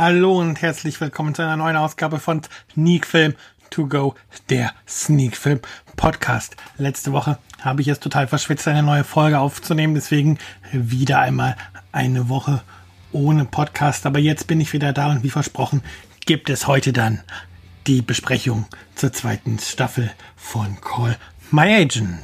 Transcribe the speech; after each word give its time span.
Hallo 0.00 0.38
und 0.38 0.62
herzlich 0.62 1.00
willkommen 1.00 1.34
zu 1.34 1.42
einer 1.42 1.56
neuen 1.56 1.76
Ausgabe 1.76 2.20
von 2.20 2.40
Sneak 2.72 3.04
Film 3.04 3.34
to 3.68 3.88
Go, 3.88 4.14
der 4.48 4.72
Sneak 4.86 5.36
Film 5.36 5.58
Podcast. 5.96 6.54
Letzte 6.76 7.10
Woche 7.10 7.36
habe 7.60 7.82
ich 7.82 7.88
es 7.88 7.98
total 7.98 8.28
verschwitzt, 8.28 8.68
eine 8.68 8.84
neue 8.84 9.02
Folge 9.02 9.40
aufzunehmen, 9.40 9.96
deswegen 9.96 10.38
wieder 10.70 11.18
einmal 11.18 11.56
eine 11.90 12.28
Woche 12.28 12.62
ohne 13.10 13.44
Podcast. 13.44 14.06
Aber 14.06 14.20
jetzt 14.20 14.46
bin 14.46 14.60
ich 14.60 14.72
wieder 14.72 14.92
da 14.92 15.10
und 15.10 15.24
wie 15.24 15.30
versprochen 15.30 15.82
gibt 16.26 16.48
es 16.48 16.68
heute 16.68 16.92
dann 16.92 17.22
die 17.88 18.00
Besprechung 18.00 18.66
zur 18.94 19.12
zweiten 19.12 19.58
Staffel 19.58 20.12
von 20.36 20.80
Call 20.80 21.16
My 21.50 21.74
Agent. 21.74 22.20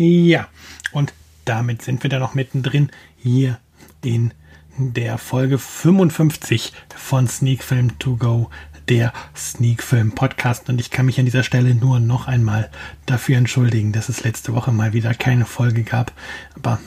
Ja, 0.00 0.46
und 0.92 1.12
damit 1.44 1.82
sind 1.82 2.04
wir 2.04 2.08
dann 2.08 2.20
noch 2.20 2.34
mittendrin 2.34 2.90
hier 3.16 3.58
in 4.04 4.32
der 4.76 5.18
Folge 5.18 5.58
55 5.58 6.72
von 6.94 7.26
Sneak 7.26 7.64
Film 7.64 7.98
To 7.98 8.14
Go, 8.14 8.48
der 8.88 9.12
Sneak 9.34 9.82
Film 9.82 10.12
Podcast. 10.12 10.68
Und 10.68 10.80
ich 10.80 10.92
kann 10.92 11.06
mich 11.06 11.18
an 11.18 11.24
dieser 11.24 11.42
Stelle 11.42 11.74
nur 11.74 11.98
noch 11.98 12.28
einmal 12.28 12.70
dafür 13.06 13.38
entschuldigen, 13.38 13.90
dass 13.90 14.08
es 14.08 14.22
letzte 14.22 14.54
Woche 14.54 14.70
mal 14.70 14.92
wieder 14.92 15.14
keine 15.14 15.46
Folge 15.46 15.82
gab. 15.82 16.12
Aber 16.54 16.78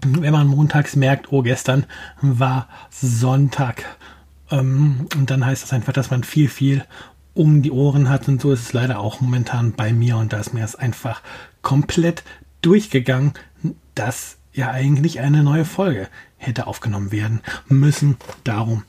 wenn 0.00 0.32
man 0.32 0.48
montags 0.48 0.96
merkt, 0.96 1.30
oh, 1.30 1.42
gestern 1.42 1.86
war 2.20 2.68
Sonntag, 2.90 3.84
ähm, 4.50 5.06
und 5.16 5.30
dann 5.30 5.46
heißt 5.46 5.62
das 5.62 5.72
einfach, 5.72 5.92
dass 5.92 6.10
man 6.10 6.24
viel, 6.24 6.48
viel 6.48 6.84
um 7.34 7.62
die 7.62 7.70
Ohren 7.70 8.08
hat. 8.08 8.28
Und 8.28 8.40
so 8.40 8.52
ist 8.52 8.62
es 8.62 8.72
leider 8.72 9.00
auch 9.00 9.20
momentan 9.20 9.72
bei 9.72 9.92
mir. 9.92 10.16
Und 10.16 10.32
da 10.32 10.38
ist 10.38 10.54
mir 10.54 10.60
das 10.60 10.76
einfach 10.76 11.20
komplett 11.62 12.22
durchgegangen, 12.62 13.34
dass 13.94 14.38
ja 14.52 14.70
eigentlich 14.70 15.20
eine 15.20 15.42
neue 15.42 15.64
Folge 15.64 16.08
hätte 16.36 16.66
aufgenommen 16.66 17.12
werden 17.12 17.40
müssen. 17.68 18.16
Darum, 18.44 18.84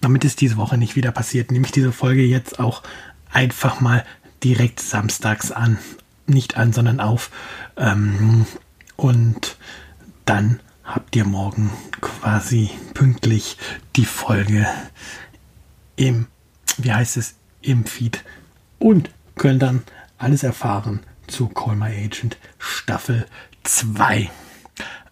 damit 0.00 0.24
es 0.24 0.36
diese 0.36 0.56
Woche 0.56 0.78
nicht 0.78 0.96
wieder 0.96 1.12
passiert, 1.12 1.50
nehme 1.50 1.66
ich 1.66 1.72
diese 1.72 1.92
Folge 1.92 2.22
jetzt 2.22 2.60
auch 2.60 2.82
einfach 3.30 3.80
mal 3.80 4.04
direkt 4.44 4.80
samstags 4.80 5.50
an. 5.50 5.78
Nicht 6.26 6.56
an, 6.56 6.72
sondern 6.72 7.00
auf. 7.00 7.30
Ähm, 7.76 8.46
und 8.96 9.56
dann 10.26 10.60
habt 10.84 11.16
ihr 11.16 11.24
morgen 11.24 11.70
quasi 12.00 12.70
pünktlich 12.94 13.56
die 13.96 14.04
Folge 14.04 14.66
im, 15.96 16.26
wie 16.76 16.92
heißt 16.92 17.16
es, 17.16 17.34
im 17.68 17.84
Feed 17.84 18.24
und 18.78 19.10
könnt 19.36 19.62
dann 19.62 19.82
alles 20.16 20.42
erfahren 20.42 21.00
zu 21.26 21.48
Call 21.48 21.76
My 21.76 21.86
Agent 21.86 22.36
Staffel 22.58 23.26
2. 23.64 24.30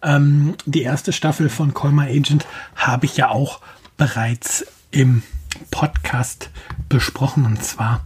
Ähm, 0.01 0.55
die 0.65 0.81
erste 0.81 1.13
Staffel 1.13 1.49
von 1.49 1.73
Call 1.73 1.91
My 1.91 2.05
Agent 2.05 2.45
habe 2.75 3.05
ich 3.05 3.17
ja 3.17 3.29
auch 3.29 3.61
bereits 3.95 4.65
im 4.91 5.23
Podcast 5.71 6.49
besprochen 6.89 7.45
und 7.45 7.63
zwar 7.63 8.05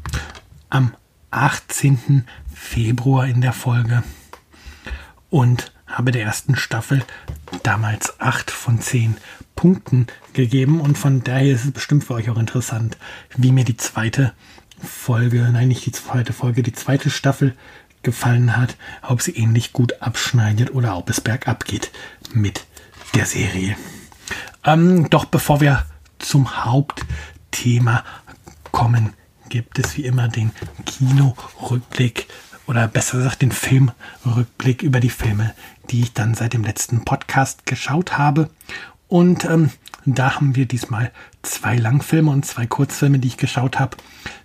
am 0.70 0.94
18. 1.32 2.26
Februar 2.54 3.28
in 3.28 3.42
der 3.42 3.54
Folge 3.54 4.04
und 5.30 5.72
habe 5.92 6.12
der 6.12 6.24
ersten 6.24 6.56
Staffel 6.56 7.04
damals 7.64 8.20
8 8.20 8.52
von 8.52 8.80
10 8.80 9.18
Punkten 9.56 10.08
gegeben 10.34 10.82
und 10.82 10.98
von 10.98 11.24
daher 11.24 11.54
ist 11.54 11.66
es 11.66 11.72
bestimmt 11.72 12.04
für 12.04 12.16
euch 12.16 12.30
auch 12.30 12.38
interessant, 12.38 12.98
wie 13.36 13.52
mir 13.52 13.66
die 13.66 13.78
zweite 13.78 14.34
Folge, 14.82 15.48
nein, 15.52 15.68
nicht 15.68 15.86
die 15.86 15.92
zweite 15.92 16.34
Folge, 16.34 16.64
die 16.64 16.74
zweite 16.74 17.10
Staffel 17.10 17.56
gefallen 18.04 18.58
hat, 18.58 18.76
ob 19.04 19.22
sie 19.22 19.36
ähnlich 19.36 19.74
gut 19.74 20.02
abschneidet 20.02 20.74
oder 20.74 20.98
ob 20.98 21.10
es 21.10 21.22
bergab 21.22 21.66
geht 21.66 21.92
mit 22.34 22.66
der 23.14 23.26
Serie. 23.26 23.76
Ähm, 24.64 25.10
doch 25.10 25.26
bevor 25.26 25.62
wir 25.62 25.86
zum 26.18 26.66
Hauptthema 26.66 28.04
kommen, 28.72 29.14
gibt 29.50 29.80
es 29.80 29.98
wie 29.98 30.06
immer 30.06 30.28
den 30.28 30.52
Kinorückblick 30.86 32.28
oder 32.68 32.88
besser 32.88 33.18
gesagt 33.18 33.42
den 33.42 33.52
Filmrückblick 33.52 34.84
über 34.84 35.00
die 35.00 35.10
Filme, 35.10 35.54
die 35.90 36.02
ich 36.02 36.14
dann 36.14 36.36
seit 36.36 36.54
dem 36.54 36.64
letzten 36.64 37.04
Podcast 37.06 37.66
geschaut 37.66 38.18
habe. 38.18 38.50
Und 39.08 39.46
ähm, 39.46 39.72
da 40.06 40.36
haben 40.36 40.56
wir 40.56 40.66
diesmal 40.66 41.12
zwei 41.44 41.76
Langfilme 41.76 42.32
und 42.32 42.46
zwei 42.46 42.66
Kurzfilme, 42.66 43.20
die 43.20 43.28
ich 43.28 43.38
geschaut 43.38 43.78
habe. 43.78 43.98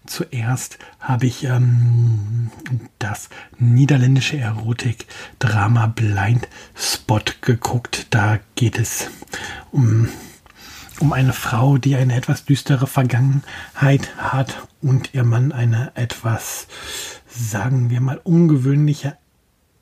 Zuerst 0.06 0.78
habe 1.00 1.26
ich 1.26 1.44
ähm, 1.44 2.50
das 2.98 3.28
niederländische 3.58 4.38
Erotik-Drama 4.38 5.86
Blind 5.86 6.48
Spot 6.74 7.20
geguckt. 7.40 8.08
Da 8.10 8.38
geht 8.54 8.78
es 8.78 9.08
um, 9.70 10.08
um 11.00 11.12
eine 11.12 11.32
Frau, 11.32 11.78
die 11.78 11.96
eine 11.96 12.14
etwas 12.14 12.44
düstere 12.44 12.86
Vergangenheit 12.86 14.16
hat 14.16 14.66
und 14.82 15.14
ihr 15.14 15.24
Mann 15.24 15.52
eine 15.52 15.92
etwas, 15.94 16.66
sagen 17.28 17.90
wir 17.90 18.00
mal, 18.00 18.20
ungewöhnliche 18.22 19.16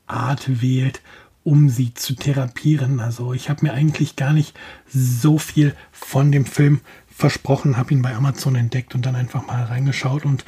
Art 0.07 0.61
wählt, 0.61 1.01
um 1.43 1.69
sie 1.69 1.93
zu 1.93 2.15
therapieren. 2.15 2.99
Also 2.99 3.33
ich 3.33 3.49
habe 3.49 3.65
mir 3.65 3.73
eigentlich 3.73 4.15
gar 4.15 4.33
nicht 4.33 4.55
so 4.87 5.37
viel 5.37 5.75
von 5.91 6.31
dem 6.31 6.45
Film 6.45 6.81
versprochen, 7.07 7.77
habe 7.77 7.93
ihn 7.93 8.01
bei 8.01 8.13
Amazon 8.13 8.55
entdeckt 8.55 8.95
und 8.95 9.05
dann 9.05 9.15
einfach 9.15 9.45
mal 9.47 9.63
reingeschaut 9.63 10.25
und 10.25 10.43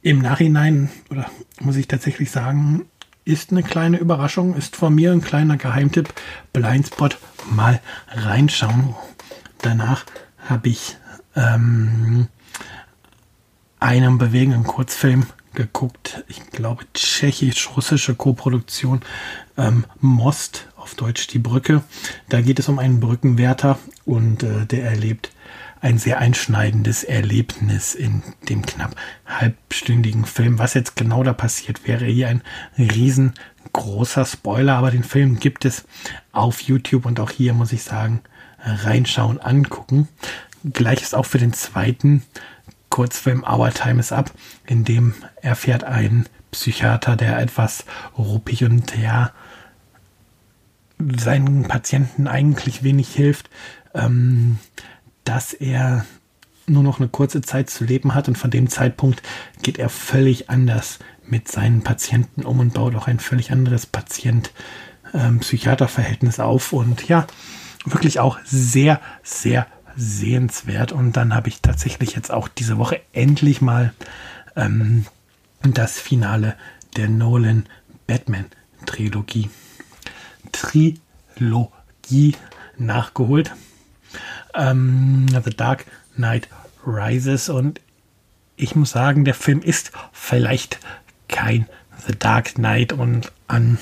im 0.00 0.18
Nachhinein, 0.18 0.90
oder 1.10 1.30
muss 1.60 1.76
ich 1.76 1.86
tatsächlich 1.86 2.30
sagen, 2.30 2.86
ist 3.24 3.52
eine 3.52 3.62
kleine 3.62 3.98
Überraschung, 3.98 4.56
ist 4.56 4.74
von 4.74 4.94
mir 4.94 5.12
ein 5.12 5.20
kleiner 5.20 5.56
Geheimtipp. 5.56 6.12
Blindspot 6.52 7.18
mal 7.50 7.80
reinschauen. 8.08 8.94
Danach 9.62 10.04
habe 10.38 10.68
ich 10.68 10.96
ähm, 11.36 12.28
einen 13.80 14.18
bewegenden 14.18 14.64
Kurzfilm 14.64 15.26
geguckt. 15.54 16.24
Ich 16.28 16.50
glaube, 16.50 16.84
tschechisch-russische 16.94 18.14
Koproduktion 18.14 19.00
ähm, 19.56 19.84
Most, 20.00 20.68
auf 20.76 20.94
Deutsch 20.94 21.26
die 21.28 21.38
Brücke. 21.38 21.82
Da 22.28 22.40
geht 22.40 22.58
es 22.58 22.68
um 22.68 22.78
einen 22.78 23.00
Brückenwärter 23.00 23.78
und 24.04 24.42
äh, 24.42 24.66
der 24.66 24.84
erlebt 24.84 25.30
ein 25.80 25.98
sehr 25.98 26.18
einschneidendes 26.18 27.02
Erlebnis 27.02 27.94
in 27.94 28.22
dem 28.48 28.64
knapp 28.64 28.94
halbstündigen 29.26 30.24
Film. 30.24 30.58
Was 30.58 30.74
jetzt 30.74 30.94
genau 30.94 31.24
da 31.24 31.32
passiert, 31.32 31.86
wäre 31.86 32.04
hier 32.04 32.28
ein 32.28 32.42
riesengroßer 33.72 34.24
Spoiler, 34.24 34.74
aber 34.74 34.90
den 34.90 35.04
Film 35.04 35.38
gibt 35.38 35.64
es 35.64 35.84
auf 36.32 36.60
YouTube 36.60 37.06
und 37.06 37.20
auch 37.20 37.30
hier 37.30 37.52
muss 37.52 37.72
ich 37.72 37.82
sagen, 37.82 38.20
reinschauen, 38.58 39.40
angucken. 39.40 40.08
Gleiches 40.64 41.14
auch 41.14 41.26
für 41.26 41.38
den 41.38 41.52
zweiten 41.52 42.22
Kurzfilm 42.88 43.44
Our 43.44 43.70
Time 43.70 44.00
is 44.00 44.12
Up, 44.12 44.30
in 44.66 44.84
dem 44.84 45.14
erfährt 45.40 45.84
ein 45.84 46.28
Psychiater, 46.50 47.16
der 47.16 47.38
etwas 47.38 47.84
ruppig 48.16 48.64
und 48.64 48.96
ja 48.96 49.32
seinen 51.16 51.66
Patienten 51.66 52.28
eigentlich 52.28 52.82
wenig 52.84 53.12
hilft, 53.12 53.50
ähm, 53.94 54.58
dass 55.24 55.52
er 55.52 56.04
nur 56.66 56.82
noch 56.82 56.98
eine 57.00 57.08
kurze 57.08 57.40
Zeit 57.40 57.70
zu 57.70 57.84
leben 57.84 58.14
hat 58.14 58.28
und 58.28 58.36
von 58.38 58.50
dem 58.50 58.68
Zeitpunkt 58.68 59.22
geht 59.62 59.78
er 59.78 59.88
völlig 59.88 60.50
anders 60.50 60.98
mit 61.26 61.48
seinen 61.48 61.82
Patienten 61.82 62.44
um 62.44 62.60
und 62.60 62.74
baut 62.74 62.94
auch 62.94 63.06
ein 63.06 63.18
völlig 63.18 63.50
anderes 63.52 63.86
Patient-Psychiater-Verhältnis 63.86 66.38
ähm, 66.38 66.44
auf 66.44 66.72
und 66.72 67.08
ja, 67.08 67.26
wirklich 67.84 68.20
auch 68.20 68.38
sehr, 68.44 69.00
sehr 69.22 69.66
sehenswert. 69.96 70.92
Und 70.92 71.16
dann 71.16 71.34
habe 71.34 71.48
ich 71.48 71.60
tatsächlich 71.60 72.14
jetzt 72.14 72.30
auch 72.30 72.46
diese 72.48 72.78
Woche 72.78 73.00
endlich 73.12 73.60
mal 73.60 73.92
ähm, 74.56 75.06
das 75.62 75.98
Finale 75.98 76.54
der 76.96 77.08
Nolan 77.08 77.66
Batman 78.06 78.46
Trilogie. 78.84 79.48
Trilogie 80.50 82.36
nachgeholt. 82.78 83.52
Ähm, 84.54 85.26
The 85.28 85.50
Dark 85.50 85.86
Knight 86.16 86.48
Rises 86.86 87.48
und 87.48 87.80
ich 88.56 88.74
muss 88.74 88.90
sagen, 88.90 89.24
der 89.24 89.34
Film 89.34 89.60
ist 89.60 89.92
vielleicht 90.12 90.78
kein 91.28 91.66
The 92.06 92.18
Dark 92.18 92.54
Knight 92.54 92.92
und 92.92 93.32
an 93.48 93.78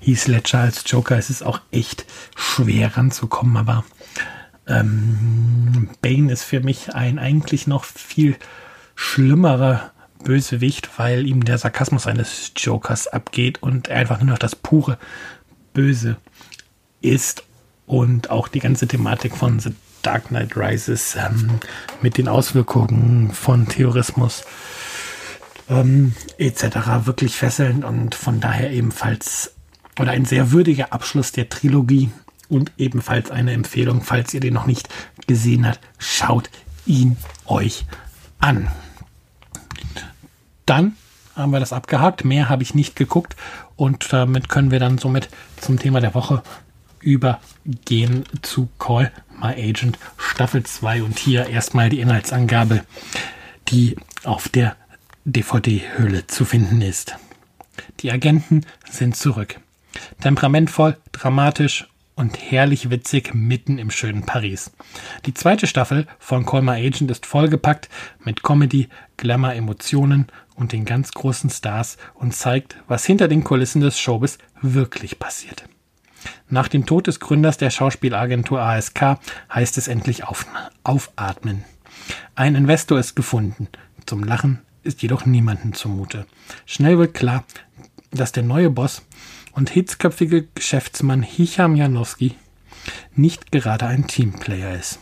Heath 0.00 0.26
Ledger 0.26 0.60
als 0.60 0.82
Joker 0.86 1.18
ist 1.18 1.30
es 1.30 1.42
auch 1.42 1.60
echt 1.70 2.04
schwer 2.36 2.96
ranzukommen, 2.96 3.56
aber 3.56 3.84
ähm, 4.66 5.90
Bane 6.00 6.32
ist 6.32 6.44
für 6.44 6.60
mich 6.60 6.94
ein 6.94 7.18
eigentlich 7.18 7.66
noch 7.66 7.84
viel 7.84 8.36
schlimmerer 8.94 9.92
Bösewicht, 10.22 10.98
weil 10.98 11.26
ihm 11.26 11.44
der 11.44 11.58
Sarkasmus 11.58 12.06
eines 12.06 12.52
Jokers 12.56 13.08
abgeht 13.08 13.62
und 13.62 13.88
er 13.88 13.98
einfach 13.98 14.18
nur 14.20 14.30
noch 14.30 14.38
das 14.38 14.54
pure 14.54 14.98
Böse 15.72 16.16
ist 17.00 17.44
und 17.86 18.30
auch 18.30 18.48
die 18.48 18.60
ganze 18.60 18.86
Thematik 18.86 19.36
von 19.36 19.58
The 19.60 19.72
Dark 20.02 20.28
Knight 20.28 20.56
Rises 20.56 21.16
ähm, 21.16 21.60
mit 22.02 22.18
den 22.18 22.28
Auswirkungen 22.28 23.32
von 23.32 23.66
Terrorismus 23.68 24.44
ähm, 25.68 26.14
etc. 26.38 27.04
wirklich 27.04 27.36
fesselnd 27.36 27.84
und 27.84 28.14
von 28.14 28.40
daher 28.40 28.70
ebenfalls 28.70 29.54
oder 29.98 30.12
ein 30.12 30.24
sehr 30.24 30.52
würdiger 30.52 30.92
Abschluss 30.92 31.32
der 31.32 31.48
Trilogie 31.48 32.10
und 32.48 32.72
ebenfalls 32.78 33.30
eine 33.30 33.52
Empfehlung, 33.52 34.02
falls 34.02 34.34
ihr 34.34 34.40
den 34.40 34.54
noch 34.54 34.66
nicht 34.66 34.88
gesehen 35.26 35.66
habt, 35.66 35.80
schaut 35.98 36.50
ihn 36.86 37.16
euch 37.46 37.84
an. 38.40 38.68
Dann 40.66 40.96
haben 41.36 41.52
wir 41.52 41.60
das 41.60 41.72
abgehakt. 41.72 42.24
Mehr 42.24 42.48
habe 42.48 42.62
ich 42.62 42.74
nicht 42.74 42.96
geguckt 42.96 43.36
und 43.76 44.12
damit 44.12 44.48
können 44.48 44.70
wir 44.70 44.80
dann 44.80 44.98
somit 44.98 45.28
zum 45.60 45.78
Thema 45.78 46.00
der 46.00 46.14
Woche 46.14 46.42
übergehen 47.00 48.24
zu 48.42 48.68
Call 48.78 49.12
My 49.40 49.52
Agent 49.52 49.98
Staffel 50.16 50.62
2 50.62 51.02
und 51.02 51.18
hier 51.18 51.46
erstmal 51.48 51.88
die 51.88 52.00
Inhaltsangabe, 52.00 52.84
die 53.68 53.96
auf 54.24 54.48
der 54.48 54.76
DVD-Hülle 55.24 56.26
zu 56.26 56.44
finden 56.44 56.82
ist. 56.82 57.16
Die 58.00 58.10
Agenten 58.10 58.66
sind 58.90 59.16
zurück. 59.16 59.60
Temperamentvoll, 60.20 60.98
dramatisch 61.12 61.86
und 62.16 62.38
herrlich 62.38 62.90
witzig 62.90 63.34
mitten 63.34 63.78
im 63.78 63.90
schönen 63.90 64.26
Paris. 64.26 64.70
Die 65.24 65.34
zweite 65.34 65.66
Staffel 65.66 66.06
von 66.18 66.44
Call 66.44 66.62
My 66.62 66.86
Agent 66.86 67.10
ist 67.10 67.24
vollgepackt 67.24 67.88
mit 68.22 68.42
Comedy, 68.42 68.88
Glamour, 69.16 69.54
Emotionen 69.54 70.26
und 70.54 70.72
den 70.72 70.84
ganz 70.84 71.12
großen 71.12 71.48
Stars 71.48 71.96
und 72.14 72.34
zeigt, 72.34 72.76
was 72.88 73.06
hinter 73.06 73.26
den 73.26 73.42
Kulissen 73.42 73.80
des 73.80 73.98
Showbiz 73.98 74.38
wirklich 74.60 75.18
passiert. 75.18 75.64
Nach 76.48 76.68
dem 76.68 76.86
Tod 76.86 77.06
des 77.06 77.20
Gründers 77.20 77.56
der 77.56 77.70
Schauspielagentur 77.70 78.60
ASK 78.60 79.18
heißt 79.52 79.78
es 79.78 79.88
endlich 79.88 80.24
auf, 80.24 80.46
aufatmen. 80.84 81.64
Ein 82.34 82.54
Investor 82.54 82.98
ist 82.98 83.14
gefunden. 83.16 83.68
Zum 84.06 84.24
Lachen 84.24 84.60
ist 84.82 85.02
jedoch 85.02 85.26
niemanden 85.26 85.72
zumute. 85.72 86.26
Schnell 86.66 86.98
wird 86.98 87.14
klar, 87.14 87.44
dass 88.10 88.32
der 88.32 88.42
neue 88.42 88.70
Boss 88.70 89.02
und 89.52 89.70
hitzköpfige 89.70 90.46
Geschäftsmann 90.54 91.22
Hicham 91.22 91.76
Janowski 91.76 92.34
nicht 93.14 93.52
gerade 93.52 93.86
ein 93.86 94.06
Teamplayer 94.06 94.74
ist. 94.74 94.98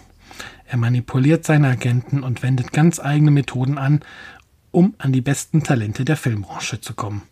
Er 0.67 0.77
manipuliert 0.77 1.47
seine 1.47 1.69
Agenten 1.69 2.23
und 2.23 2.43
wendet 2.43 2.73
ganz 2.73 3.01
eigene 3.01 3.31
Methoden 3.31 3.79
an, 3.79 4.01
um 4.71 4.95
an 4.99 5.13
die 5.13 5.23
besten 5.23 5.63
Talente 5.63 6.05
der 6.05 6.17
Filmbranche 6.17 6.81
zu 6.81 6.95
kommen. 6.95 7.23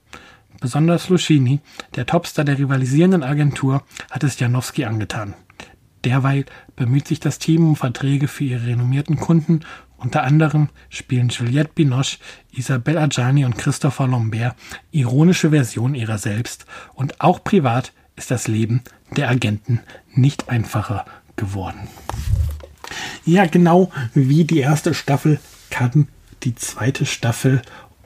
Besonders 0.60 1.08
Luschini, 1.08 1.60
der 1.94 2.06
Topstar 2.06 2.44
der 2.44 2.58
rivalisierenden 2.58 3.22
Agentur, 3.22 3.82
hat 4.10 4.24
es 4.24 4.38
Janowski 4.38 4.84
angetan. 4.84 5.34
Derweil 6.04 6.44
bemüht 6.76 7.08
sich 7.08 7.20
das 7.20 7.38
Team 7.38 7.68
um 7.68 7.76
Verträge 7.76 8.28
für 8.28 8.44
ihre 8.44 8.66
renommierten 8.66 9.16
Kunden. 9.16 9.60
Unter 9.96 10.22
anderem 10.22 10.68
spielen 10.88 11.30
Juliette 11.30 11.72
Binoche, 11.74 12.18
Isabelle 12.52 13.00
Adjani 13.00 13.44
und 13.44 13.58
Christopher 13.58 14.06
Lambert 14.06 14.54
ironische 14.92 15.50
Versionen 15.50 15.94
ihrer 15.94 16.18
selbst. 16.18 16.66
Und 16.94 17.20
auch 17.20 17.42
privat 17.42 17.92
ist 18.14 18.30
das 18.30 18.46
Leben 18.46 18.82
der 19.16 19.28
Agenten 19.28 19.80
nicht 20.14 20.48
einfacher 20.48 21.04
geworden. 21.34 21.88
Ja, 23.24 23.46
genau 23.46 23.90
wie 24.14 24.44
die 24.44 24.60
erste 24.60 24.94
Staffel 24.94 25.40
kann 25.70 26.08
die 26.44 26.54
zweite 26.54 27.04
Staffel 27.06 27.62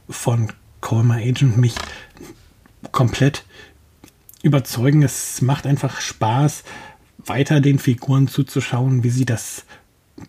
von 0.08 0.52
Call 0.80 1.04
My 1.04 1.28
Agent 1.28 1.58
mich 1.58 1.74
komplett 2.92 3.44
überzeugen. 4.42 5.02
Es 5.02 5.42
macht 5.42 5.66
einfach 5.66 6.00
Spaß, 6.00 6.64
weiter 7.18 7.60
den 7.60 7.78
Figuren 7.78 8.28
zuzuschauen, 8.28 9.04
wie 9.04 9.10
sie 9.10 9.26
das 9.26 9.64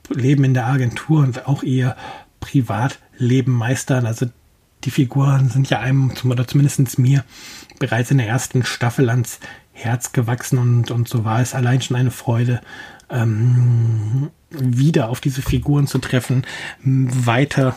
Leben 0.09 0.44
in 0.44 0.53
der 0.53 0.68
Agentur 0.68 1.21
und 1.21 1.48
auch 1.48 1.63
ihr 1.63 1.95
Privatleben 2.39 3.53
meistern. 3.53 4.06
Also 4.06 4.27
die 4.83 4.92
Figuren 4.92 5.50
sind 5.50 5.69
ja 5.69 5.80
einem, 5.80 6.12
oder 6.25 6.48
zumindest 6.48 7.00
mir, 7.00 7.24
bereits 7.80 8.12
in 8.12 8.18
der 8.18 8.27
ersten 8.27 8.63
Staffel 8.63 9.09
ans 9.09 9.39
Herz 9.74 10.12
gewachsen 10.12 10.57
und, 10.59 10.92
und 10.92 11.07
so 11.07 11.24
war 11.25 11.42
es 11.42 11.56
allein 11.56 11.81
schon 11.81 11.98
eine 11.98 12.12
Freude, 12.12 12.62
ähm, 13.09 14.30
wieder 14.50 15.09
auf 15.09 15.21
diese 15.21 15.42
Figuren 15.42 15.88
zu 15.88 16.00
treffen, 16.00 16.45
weiter 16.83 17.75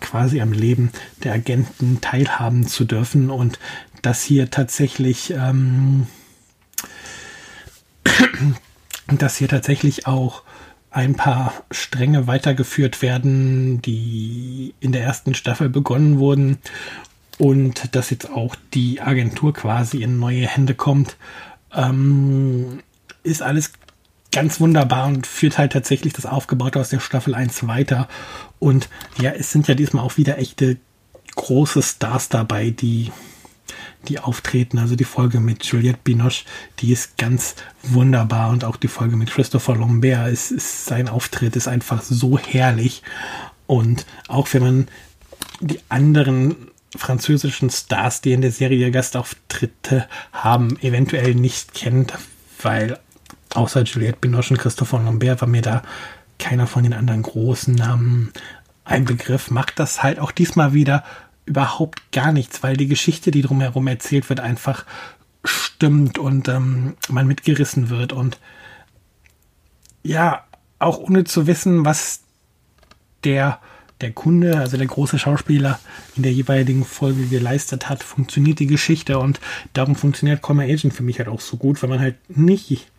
quasi 0.00 0.40
am 0.40 0.52
Leben 0.52 0.90
der 1.22 1.34
Agenten 1.34 2.00
teilhaben 2.00 2.66
zu 2.66 2.84
dürfen 2.84 3.30
und 3.30 3.58
dass 4.02 4.22
hier 4.22 4.50
tatsächlich, 4.50 5.32
ähm, 5.36 6.06
dass 9.06 9.36
hier 9.36 9.48
tatsächlich 9.48 10.06
auch 10.06 10.42
ein 10.90 11.14
paar 11.14 11.52
Stränge 11.70 12.26
weitergeführt 12.26 13.00
werden, 13.02 13.80
die 13.82 14.74
in 14.80 14.92
der 14.92 15.02
ersten 15.02 15.34
Staffel 15.34 15.68
begonnen 15.68 16.18
wurden 16.18 16.58
und 17.38 17.94
dass 17.94 18.10
jetzt 18.10 18.30
auch 18.30 18.56
die 18.74 19.00
Agentur 19.00 19.54
quasi 19.54 20.02
in 20.02 20.18
neue 20.18 20.46
Hände 20.46 20.74
kommt, 20.74 21.16
ähm, 21.72 22.82
ist 23.22 23.42
alles 23.42 23.72
ganz 24.32 24.60
wunderbar 24.60 25.06
und 25.06 25.26
führt 25.26 25.58
halt 25.58 25.72
tatsächlich 25.72 26.12
das 26.12 26.26
Aufgebaute 26.26 26.78
aus 26.78 26.90
der 26.90 27.00
Staffel 27.00 27.34
1 27.34 27.66
weiter. 27.66 28.08
Und 28.58 28.88
ja, 29.20 29.30
es 29.30 29.52
sind 29.52 29.68
ja 29.68 29.74
diesmal 29.74 30.04
auch 30.04 30.16
wieder 30.16 30.38
echte 30.38 30.76
große 31.34 31.82
Stars 31.82 32.28
dabei, 32.28 32.70
die 32.70 33.10
die 34.08 34.18
auftreten. 34.18 34.78
Also 34.78 34.96
die 34.96 35.04
Folge 35.04 35.40
mit 35.40 35.64
Juliette 35.64 36.00
Binoche, 36.02 36.44
die 36.78 36.92
ist 36.92 37.18
ganz 37.18 37.56
wunderbar 37.82 38.50
und 38.50 38.64
auch 38.64 38.76
die 38.76 38.88
Folge 38.88 39.16
mit 39.16 39.30
Christopher 39.30 39.76
Lambert 39.76 40.32
ist, 40.32 40.50
ist 40.50 40.86
sein 40.86 41.08
Auftritt 41.08 41.56
ist 41.56 41.68
einfach 41.68 42.02
so 42.02 42.38
herrlich. 42.38 43.02
Und 43.66 44.06
auch 44.28 44.48
wenn 44.52 44.62
man 44.62 44.88
die 45.60 45.80
anderen 45.88 46.56
französischen 46.96 47.70
Stars, 47.70 48.20
die 48.20 48.32
in 48.32 48.40
der 48.40 48.50
Serie 48.50 48.90
Gastauftritte 48.90 50.08
haben, 50.32 50.78
eventuell 50.80 51.34
nicht 51.34 51.74
kennt, 51.74 52.14
weil 52.62 52.98
außer 53.54 53.82
Juliette 53.82 54.18
Binoche 54.20 54.54
und 54.54 54.60
Christopher 54.60 55.00
Lambert 55.00 55.40
war 55.40 55.48
mir 55.48 55.62
da 55.62 55.82
keiner 56.38 56.66
von 56.66 56.82
den 56.82 56.94
anderen 56.94 57.22
großen 57.22 57.74
Namen 57.74 58.32
ein 58.84 59.04
Begriff, 59.04 59.50
macht 59.50 59.78
das 59.78 60.02
halt 60.02 60.18
auch 60.18 60.32
diesmal 60.32 60.72
wieder 60.72 61.04
überhaupt 61.46 62.12
gar 62.12 62.32
nichts, 62.32 62.62
weil 62.62 62.76
die 62.76 62.86
Geschichte, 62.86 63.30
die 63.30 63.42
drumherum 63.42 63.86
erzählt 63.86 64.28
wird, 64.28 64.40
einfach 64.40 64.84
stimmt 65.44 66.18
und 66.18 66.48
ähm, 66.48 66.94
man 67.08 67.26
mitgerissen 67.26 67.88
wird. 67.88 68.12
Und 68.12 68.38
ja, 70.02 70.44
auch 70.78 70.98
ohne 70.98 71.24
zu 71.24 71.46
wissen, 71.46 71.84
was 71.84 72.20
der, 73.24 73.58
der 74.00 74.12
Kunde, 74.12 74.58
also 74.58 74.76
der 74.76 74.86
große 74.86 75.18
Schauspieler 75.18 75.78
in 76.16 76.22
der 76.22 76.32
jeweiligen 76.32 76.84
Folge 76.84 77.26
geleistet 77.26 77.88
hat, 77.88 78.02
funktioniert 78.02 78.58
die 78.58 78.66
Geschichte. 78.66 79.18
Und 79.18 79.40
darum 79.72 79.96
funktioniert 79.96 80.42
Comma 80.42 80.62
Agent 80.62 80.94
für 80.94 81.02
mich 81.02 81.18
halt 81.18 81.28
auch 81.28 81.40
so 81.40 81.56
gut, 81.56 81.82
weil 81.82 81.90
man 81.90 82.00
halt 82.00 82.16
nicht 82.28 82.90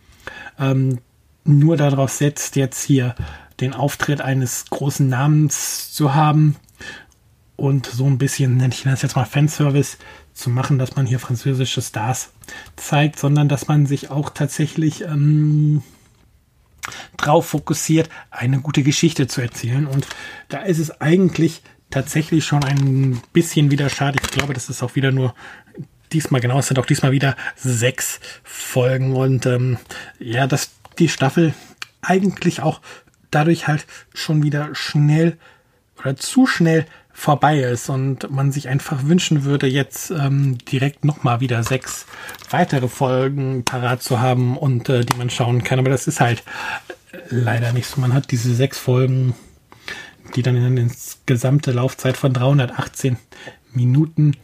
ähm, 0.58 0.98
nur 1.44 1.76
darauf 1.76 2.10
setzt, 2.10 2.56
jetzt 2.56 2.84
hier 2.84 3.14
den 3.60 3.74
Auftritt 3.74 4.20
eines 4.20 4.64
großen 4.70 5.08
Namens 5.08 5.92
zu 5.92 6.14
haben, 6.14 6.56
und 7.62 7.86
so 7.86 8.06
ein 8.06 8.18
bisschen, 8.18 8.56
nenne 8.56 8.74
ich 8.74 8.82
das 8.82 9.02
jetzt 9.02 9.14
mal 9.14 9.24
Fanservice 9.24 9.96
zu 10.34 10.50
machen, 10.50 10.80
dass 10.80 10.96
man 10.96 11.06
hier 11.06 11.20
französische 11.20 11.80
Stars 11.80 12.32
zeigt, 12.74 13.20
sondern 13.20 13.48
dass 13.48 13.68
man 13.68 13.86
sich 13.86 14.10
auch 14.10 14.30
tatsächlich 14.30 15.02
ähm, 15.02 15.84
drauf 17.16 17.46
fokussiert, 17.46 18.08
eine 18.32 18.58
gute 18.58 18.82
Geschichte 18.82 19.28
zu 19.28 19.42
erzählen. 19.42 19.86
Und 19.86 20.08
da 20.48 20.58
ist 20.62 20.80
es 20.80 21.00
eigentlich 21.00 21.62
tatsächlich 21.88 22.44
schon 22.44 22.64
ein 22.64 23.22
bisschen 23.32 23.70
wieder 23.70 23.88
schade. 23.90 24.18
Ich 24.20 24.30
glaube, 24.32 24.54
das 24.54 24.68
ist 24.68 24.82
auch 24.82 24.96
wieder 24.96 25.12
nur 25.12 25.32
diesmal 26.12 26.40
genau, 26.40 26.58
es 26.58 26.66
sind 26.66 26.80
auch 26.80 26.86
diesmal 26.86 27.12
wieder 27.12 27.36
sechs 27.54 28.18
Folgen 28.42 29.14
und 29.14 29.46
ähm, 29.46 29.78
ja, 30.18 30.48
dass 30.48 30.72
die 30.98 31.08
Staffel 31.08 31.54
eigentlich 32.00 32.60
auch 32.60 32.80
dadurch 33.30 33.68
halt 33.68 33.86
schon 34.14 34.42
wieder 34.42 34.74
schnell 34.74 35.38
oder 36.00 36.16
zu 36.16 36.48
schnell 36.48 36.86
vorbei 37.12 37.60
ist 37.60 37.88
und 37.88 38.30
man 38.30 38.52
sich 38.52 38.68
einfach 38.68 39.04
wünschen 39.04 39.44
würde, 39.44 39.66
jetzt 39.66 40.10
ähm, 40.10 40.58
direkt 40.58 41.04
nochmal 41.04 41.40
wieder 41.40 41.62
sechs 41.62 42.06
weitere 42.50 42.88
Folgen 42.88 43.64
parat 43.64 44.02
zu 44.02 44.20
haben 44.20 44.56
und 44.56 44.88
äh, 44.88 45.04
die 45.04 45.16
man 45.16 45.30
schauen 45.30 45.62
kann. 45.62 45.78
Aber 45.78 45.90
das 45.90 46.06
ist 46.06 46.20
halt 46.20 46.42
äh, 47.12 47.18
leider 47.30 47.72
nicht 47.72 47.86
so. 47.86 48.00
Man 48.00 48.14
hat 48.14 48.30
diese 48.30 48.54
sechs 48.54 48.78
Folgen, 48.78 49.34
die 50.34 50.42
dann 50.42 50.56
in 50.56 50.76
die 50.76 50.94
gesamte 51.26 51.72
Laufzeit 51.72 52.16
von 52.16 52.32
318 52.32 53.18
Minuten 53.74 54.36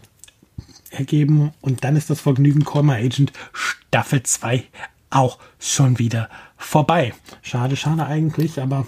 ergeben 0.90 1.52
und 1.60 1.84
dann 1.84 1.96
ist 1.96 2.10
das 2.10 2.20
Vergnügen 2.20 2.64
Call 2.64 2.88
Agent 2.90 3.32
Staffel 3.52 4.22
2 4.22 4.64
auch 5.10 5.38
schon 5.58 5.98
wieder 5.98 6.28
vorbei. 6.56 7.14
Schade, 7.42 7.76
schade 7.76 8.06
eigentlich, 8.06 8.60
aber 8.60 8.87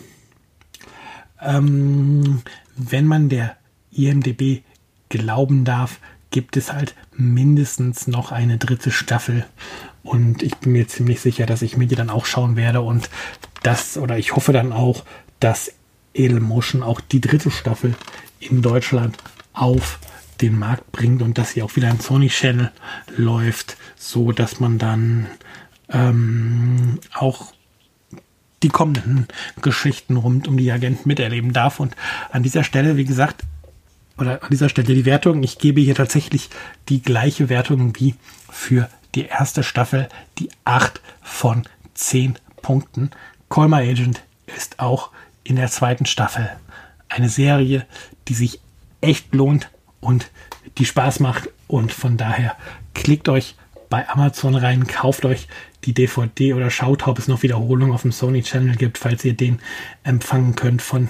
ähm, 1.40 2.42
wenn 2.76 3.06
man 3.06 3.28
der 3.28 3.56
IMDB 3.92 4.62
glauben 5.08 5.64
darf, 5.64 5.98
gibt 6.30 6.56
es 6.56 6.72
halt 6.72 6.94
mindestens 7.16 8.06
noch 8.06 8.32
eine 8.32 8.56
dritte 8.56 8.90
Staffel. 8.90 9.46
Und 10.02 10.42
ich 10.42 10.56
bin 10.56 10.72
mir 10.72 10.88
ziemlich 10.88 11.20
sicher, 11.20 11.46
dass 11.46 11.62
ich 11.62 11.76
mir 11.76 11.86
die 11.86 11.96
dann 11.96 12.10
auch 12.10 12.26
schauen 12.26 12.56
werde. 12.56 12.80
Und 12.80 13.10
das, 13.62 13.98
oder 13.98 14.18
ich 14.18 14.34
hoffe 14.36 14.52
dann 14.52 14.72
auch, 14.72 15.04
dass 15.40 15.72
Edelmotion 16.14 16.82
auch 16.82 17.00
die 17.00 17.20
dritte 17.20 17.50
Staffel 17.50 17.94
in 18.38 18.62
Deutschland 18.62 19.16
auf 19.52 19.98
den 20.40 20.58
Markt 20.58 20.90
bringt 20.92 21.22
und 21.22 21.36
dass 21.36 21.50
sie 21.50 21.62
auch 21.62 21.76
wieder 21.76 21.90
im 21.90 22.00
Sony 22.00 22.28
Channel 22.28 22.70
läuft, 23.16 23.76
so 23.96 24.32
dass 24.32 24.58
man 24.58 24.78
dann 24.78 25.26
ähm, 25.90 26.98
auch 27.12 27.52
die 28.62 28.68
kommenden 28.68 29.26
Geschichten 29.62 30.16
rund 30.16 30.48
um 30.48 30.56
die 30.56 30.70
Agenten 30.70 31.08
miterleben 31.08 31.52
darf. 31.52 31.80
Und 31.80 31.96
an 32.30 32.42
dieser 32.42 32.64
Stelle, 32.64 32.96
wie 32.96 33.04
gesagt, 33.04 33.42
oder 34.20 34.42
an 34.42 34.50
dieser 34.50 34.68
Stelle 34.68 34.94
die 34.94 35.04
Wertung. 35.04 35.42
Ich 35.42 35.58
gebe 35.58 35.80
hier 35.80 35.94
tatsächlich 35.94 36.50
die 36.88 37.02
gleiche 37.02 37.48
Wertung 37.48 37.94
wie 37.98 38.14
für 38.50 38.88
die 39.14 39.26
erste 39.26 39.62
Staffel, 39.62 40.08
die 40.38 40.50
8 40.64 41.00
von 41.22 41.64
10 41.94 42.38
Punkten. 42.62 43.10
Call 43.48 43.68
My 43.68 43.88
Agent 43.88 44.22
ist 44.56 44.78
auch 44.78 45.10
in 45.42 45.56
der 45.56 45.68
zweiten 45.68 46.06
Staffel 46.06 46.50
eine 47.08 47.28
Serie, 47.28 47.86
die 48.28 48.34
sich 48.34 48.60
echt 49.00 49.34
lohnt 49.34 49.70
und 50.00 50.30
die 50.78 50.84
Spaß 50.84 51.20
macht. 51.20 51.48
Und 51.66 51.92
von 51.92 52.16
daher 52.16 52.56
klickt 52.94 53.28
euch 53.28 53.54
bei 53.88 54.08
Amazon 54.08 54.54
rein, 54.54 54.86
kauft 54.86 55.24
euch 55.24 55.48
die 55.84 55.94
DVD 55.94 56.54
oder 56.54 56.70
schaut, 56.70 57.06
ob 57.08 57.18
es 57.18 57.26
noch 57.26 57.42
Wiederholungen 57.42 57.92
auf 57.92 58.02
dem 58.02 58.12
Sony 58.12 58.42
Channel 58.42 58.76
gibt, 58.76 58.98
falls 58.98 59.24
ihr 59.24 59.34
den 59.34 59.60
empfangen 60.04 60.54
könnt 60.54 60.82
von 60.82 61.08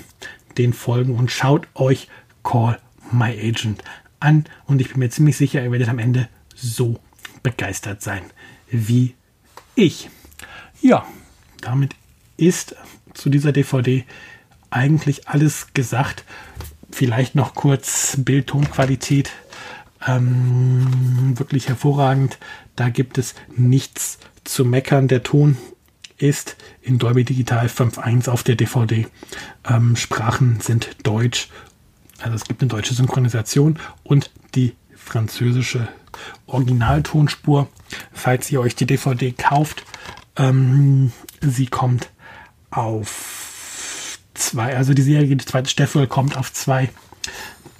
den 0.56 0.72
Folgen 0.72 1.16
und 1.16 1.30
schaut 1.30 1.66
euch 1.74 2.08
Call 2.42 2.78
My 3.12 3.30
Agent 3.30 3.82
an 4.20 4.44
und 4.66 4.80
ich 4.80 4.90
bin 4.90 4.98
mir 4.98 5.10
ziemlich 5.10 5.36
sicher, 5.36 5.62
ihr 5.62 5.72
werdet 5.72 5.88
am 5.88 5.98
Ende 5.98 6.28
so 6.54 7.00
begeistert 7.42 8.02
sein 8.02 8.22
wie 8.70 9.14
ich. 9.74 10.10
Ja, 10.80 11.06
damit 11.60 11.94
ist 12.36 12.74
zu 13.14 13.28
dieser 13.28 13.52
DVD 13.52 14.04
eigentlich 14.70 15.28
alles 15.28 15.68
gesagt. 15.74 16.24
Vielleicht 16.90 17.34
noch 17.34 17.54
kurz 17.54 18.16
Bild-Ton-Qualität. 18.18 19.30
Ähm, 20.06 21.38
wirklich 21.38 21.68
hervorragend. 21.68 22.38
Da 22.76 22.88
gibt 22.88 23.18
es 23.18 23.34
nichts 23.54 24.18
zu 24.44 24.64
meckern. 24.64 25.08
Der 25.08 25.22
Ton 25.22 25.56
ist 26.16 26.56
in 26.82 26.98
Dolby 26.98 27.24
Digital 27.24 27.66
5.1 27.66 28.28
auf 28.28 28.42
der 28.42 28.56
DVD. 28.56 29.06
Ähm, 29.68 29.96
Sprachen 29.96 30.60
sind 30.60 30.96
Deutsch 31.02 31.48
also 32.22 32.34
es 32.34 32.44
gibt 32.44 32.62
eine 32.62 32.68
deutsche 32.68 32.94
Synchronisation 32.94 33.78
und 34.02 34.30
die 34.54 34.74
französische 34.94 35.88
Originaltonspur. 36.46 37.68
Falls 38.12 38.50
ihr 38.50 38.60
euch 38.60 38.74
die 38.74 38.86
DVD 38.86 39.32
kauft, 39.32 39.84
ähm, 40.36 41.12
sie 41.40 41.66
kommt 41.66 42.10
auf 42.70 44.18
zwei, 44.34 44.76
also 44.76 44.94
die 44.94 45.02
Serie, 45.02 45.36
die 45.36 45.44
zweite 45.44 45.70
Staffel 45.70 46.06
kommt 46.06 46.36
auf 46.36 46.52
zwei 46.52 46.90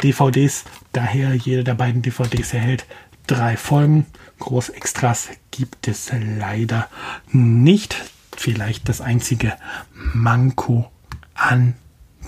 DVDs. 0.02 0.64
Daher 0.92 1.34
jede 1.34 1.64
der 1.64 1.74
beiden 1.74 2.02
DVDs 2.02 2.52
erhält 2.52 2.86
drei 3.26 3.56
Folgen. 3.56 4.06
Großextras 4.38 5.28
gibt 5.50 5.86
es 5.86 6.10
leider 6.12 6.88
nicht. 7.30 7.96
Vielleicht 8.36 8.88
das 8.88 9.00
einzige 9.00 9.52
Manko 9.92 10.90
an 11.34 11.74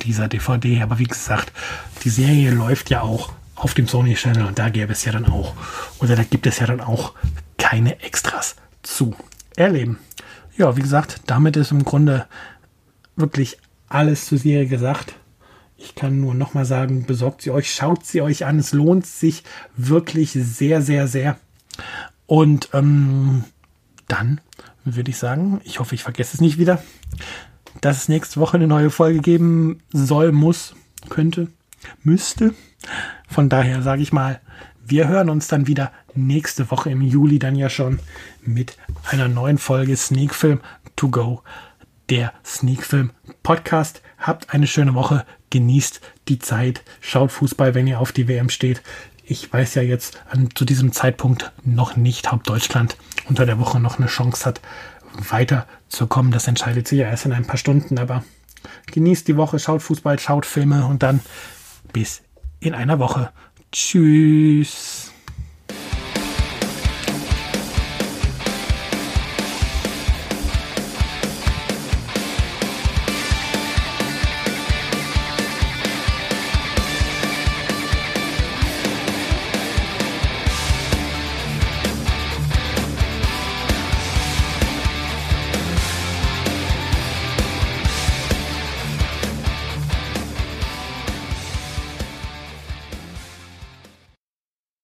dieser 0.02 0.28
DVD. 0.28 0.83
Aber 0.83 0.99
wie 0.99 1.04
gesagt, 1.04 1.52
die 2.05 2.11
Serie 2.11 2.51
läuft 2.51 2.91
ja 2.91 3.03
auch 3.03 3.33
auf 3.55 3.75
dem 3.75 3.87
Sony 3.87 4.15
Channel 4.15 4.47
und 4.47 4.59
da 4.59 4.69
gäbe 4.69 4.93
es 4.93 5.05
ja 5.05 5.13
dann 5.13 5.27
auch, 5.27 5.55
oder 5.99 6.17
da 6.17 6.25
gibt 6.25 6.47
es 6.47 6.59
ja 6.59 6.67
dann 6.67 6.81
auch 6.81 7.15
keine 7.59 8.01
Extras 8.01 8.57
zu 8.83 9.15
erleben. 9.57 9.99
Ja, 10.57 10.77
wie 10.77 10.83
gesagt, 10.83 11.21
damit 11.27 11.57
ist 11.57 11.71
im 11.71 11.85
Grunde 11.85 12.27
wirklich 13.17 13.59
alles 13.89 14.27
zur 14.27 14.39
Serie 14.39 14.67
gesagt. 14.67 15.15
Ich 15.77 15.95
kann 15.95 16.21
nur 16.21 16.35
nochmal 16.35 16.65
sagen, 16.65 17.07
besorgt 17.07 17.43
sie 17.43 17.51
euch, 17.51 17.73
schaut 17.73 18.07
sie 18.07 18.23
euch 18.23 18.45
an. 18.45 18.59
Es 18.59 18.73
lohnt 18.73 19.07
sich 19.07 19.43
wirklich 19.77 20.33
sehr, 20.33 20.81
sehr, 20.81 21.09
sehr. 21.09 21.39
Und 22.27 22.69
ähm, 22.73 23.45
dann 24.09 24.41
würde 24.85 25.11
ich 25.11 25.19
sagen, 25.19 25.61
ich 25.65 25.81
hoffe, 25.81 25.95
ich 25.95 26.03
vergesse 26.03 26.35
es 26.35 26.41
nicht 26.41 26.59
wieder 26.59 26.83
dass 27.81 27.99
es 27.99 28.09
nächste 28.09 28.41
Woche 28.41 28.57
eine 28.57 28.67
neue 28.67 28.91
Folge 28.91 29.21
geben 29.21 29.81
soll, 29.93 30.33
muss, 30.33 30.75
könnte, 31.09 31.49
müsste. 32.03 32.55
Von 33.29 33.49
daher 33.49 33.83
sage 33.83 34.03
ich 34.03 34.12
mal, 34.12 34.41
wir 34.85 35.09
hören 35.09 35.31
uns 35.31 35.49
dann 35.49 35.67
wieder 35.67 35.93
nächste 36.15 36.71
Woche 36.71 36.91
im 36.91 37.03
Juli 37.03 37.39
dann 37.39 37.57
ja 37.57 37.71
schon 37.71 38.01
mit 38.43 38.77
einer 39.09 39.29
neuen 39.29 39.59
Folge 39.59 39.97
Sneak 39.97 40.35
Film 40.35 40.61
to 40.97 41.09
go, 41.09 41.43
der 42.11 42.33
Sneak 42.45 42.85
Film 42.85 43.11
Podcast. 43.43 44.03
Habt 44.19 44.53
eine 44.53 44.67
schöne 44.67 44.95
Woche, 44.95 45.25
genießt 45.51 46.01
die 46.29 46.39
Zeit, 46.39 46.83
schaut 47.01 47.33
Fußball, 47.33 47.75
wenn 47.75 47.87
ihr 47.87 48.01
auf 48.01 48.12
die 48.12 48.29
WM 48.29 48.49
steht. 48.49 48.83
Ich 49.25 49.53
weiß 49.53 49.77
ja 49.77 49.83
jetzt 49.83 50.21
an, 50.29 50.49
zu 50.55 50.65
diesem 50.65 50.93
Zeitpunkt 50.93 51.53
noch 51.65 51.97
nicht, 51.97 52.33
ob 52.33 52.45
Deutschland 52.45 52.97
unter 53.29 53.47
der 53.47 53.59
Woche 53.59 53.81
noch 53.81 53.99
eine 53.99 54.09
Chance 54.09 54.45
hat, 54.45 54.61
weiterzukommen. 55.15 56.33
Das 56.33 56.49
entscheidet 56.49 56.89
sich 56.89 56.99
ja 56.99 57.09
erst 57.09 57.27
in 57.27 57.33
ein 57.33 57.47
paar 57.47 57.57
Stunden, 57.57 57.99
aber 57.99 58.25
genießt 58.87 59.29
die 59.29 59.37
Woche, 59.37 59.59
schaut 59.59 59.83
Fußball, 59.83 60.19
schaut 60.19 60.47
Filme 60.47 60.87
und 60.87 61.03
dann 61.03 61.21
bis 61.93 62.23
in 62.61 62.75
einer 62.75 62.99
Woche. 62.99 63.33
Tschüss. 63.71 65.12